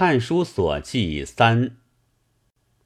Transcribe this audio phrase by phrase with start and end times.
[0.00, 1.76] 汉书所记三，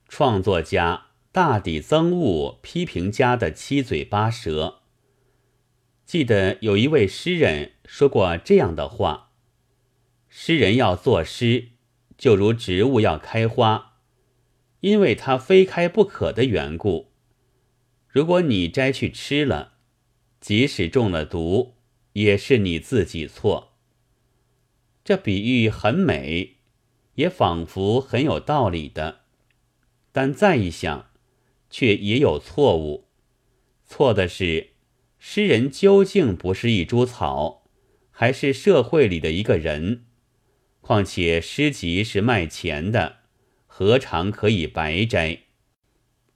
[0.09, 4.81] 创作家大抵憎恶批评家的七嘴八舌。
[6.07, 9.33] 记得有一位诗人说过这样的话：
[10.31, 11.73] 诗人要作诗，
[12.17, 13.99] 就如植物要开花，
[14.81, 17.13] 因为它非开不可的缘故。
[18.09, 19.75] 如果你摘去吃了，
[20.41, 21.75] 即使中了毒，
[22.15, 23.75] 也是你自己错。
[25.05, 26.57] 这比喻很美，
[27.15, 29.21] 也仿佛很有道理的，
[30.13, 31.11] 但再一想，
[31.69, 33.09] 却也有错误。
[33.85, 34.71] 错的是，
[35.19, 37.65] 诗人究竟不是一株草，
[38.11, 40.07] 还是社会里的一个人？
[40.81, 43.19] 况且诗集是卖钱的，
[43.67, 45.43] 何尝可以白摘？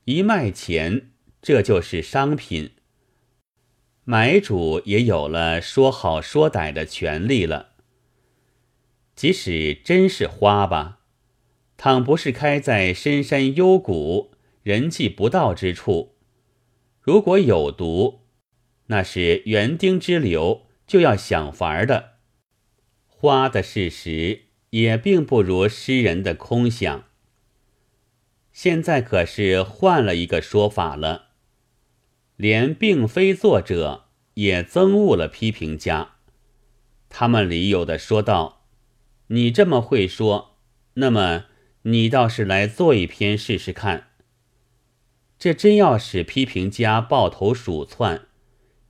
[0.05, 1.11] 一卖钱，
[1.43, 2.73] 这就是商品。
[4.05, 7.76] 买主也有了说好说歹的权利了。
[9.17, 11.01] 即使真是花吧，
[11.77, 14.33] 倘不是开在深山幽谷、
[14.63, 16.15] 人迹不到之处，
[17.01, 18.21] 如果有毒，
[18.87, 22.19] 那是园丁之流就要想法的。
[23.09, 27.05] 花的事实也并不如诗人的空想。
[28.53, 31.31] 现在可是换了一个说法了。
[32.37, 36.17] 连并非作者也憎恶了批评家，
[37.09, 38.56] 他们里有的说道
[39.29, 40.57] ：“你这么会说，
[40.95, 41.47] 那么
[41.83, 44.09] 你倒是来做一篇试试看。”
[45.39, 48.27] 这真要使批评家抱头鼠窜，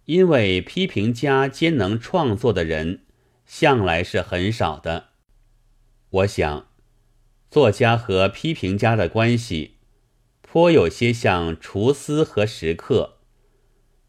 [0.05, 3.01] 因为批评家兼能创作的人
[3.45, 5.09] 向来是很少的。
[6.09, 6.69] 我想，
[7.51, 9.79] 作家和批评家的关系
[10.41, 13.19] 颇有些像厨师和食客。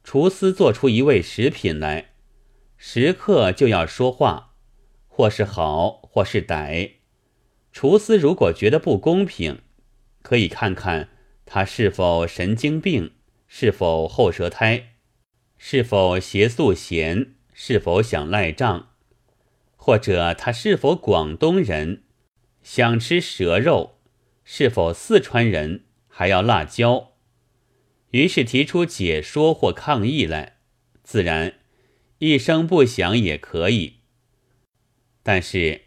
[0.03, 2.11] 厨师做出一味食品来，
[2.77, 4.46] 食客就要说话，
[5.17, 6.91] 或是好，或是歹。
[7.71, 9.61] 厨师如果觉得不公平，
[10.21, 11.09] 可以看看
[11.43, 13.13] 他是否神经病，
[13.47, 14.89] 是否后舌苔，
[15.57, 18.89] 是否邪素咸，是否想赖账，
[19.75, 22.03] 或者他是否广东人，
[22.61, 23.97] 想吃蛇肉，
[24.43, 27.13] 是否四川人，还要辣椒。
[28.11, 30.57] 于是提出解说或抗议来，
[31.01, 31.55] 自然
[32.19, 33.96] 一声不响也可以。
[35.29, 35.81] 但是，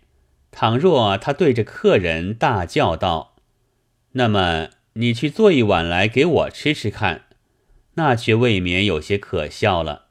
[0.50, 3.36] 倘若他对着客人大叫道
[4.12, 7.24] ：“那么你去做一碗来给我吃吃看。”
[7.96, 10.08] 那却未免有些可笑了。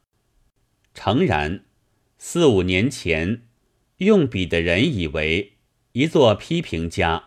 [0.96, 1.66] 诚然，
[2.18, 3.44] 四五年前，
[3.98, 5.58] 用笔的人以为
[5.92, 7.26] 一做批评家，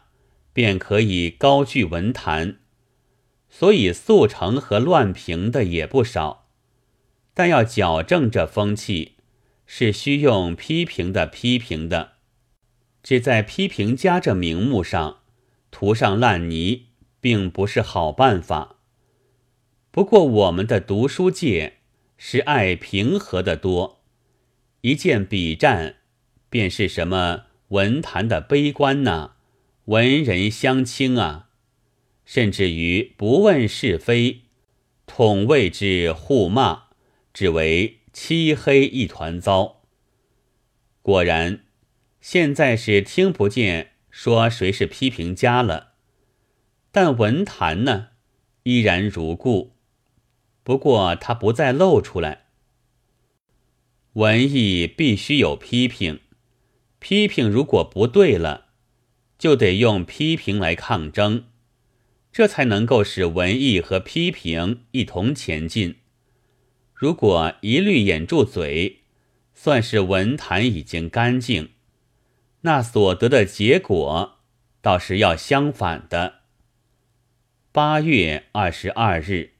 [0.52, 2.58] 便可以高居文坛。
[3.48, 6.48] 所以速成和乱评的也不少，
[7.32, 9.11] 但要矫正这风气，
[9.74, 12.16] 是需用批评的批评的，
[13.02, 15.20] 只在批评家这名目上
[15.70, 16.88] 涂上烂泥，
[17.22, 18.76] 并不是好办法。
[19.90, 21.78] 不过我们的读书界
[22.18, 24.02] 是爱平和的多，
[24.82, 25.94] 一见笔战，
[26.50, 29.36] 便是什么文坛的悲观呐，
[29.86, 31.48] 文人相轻啊。
[32.26, 34.42] 甚至于不问是非，
[35.06, 36.88] 统谓之互骂，
[37.32, 39.82] 只为漆黑一团糟。
[41.00, 41.64] 果然，
[42.20, 45.94] 现在是听不见说谁是批评家了，
[46.90, 48.08] 但文坛呢，
[48.64, 49.72] 依然如故。
[50.62, 52.46] 不过他不再露出来。
[54.12, 56.20] 文艺必须有批评，
[56.98, 58.66] 批评如果不对了，
[59.38, 61.46] 就得用批评来抗争。
[62.30, 66.01] 这才能够使文艺和批评一同前进。
[67.02, 69.00] 如果一律掩住嘴，
[69.52, 71.70] 算是文坛已经干净，
[72.60, 74.38] 那所得的结果
[74.80, 76.42] 倒是要相反的。
[77.72, 79.51] 八月二十二日。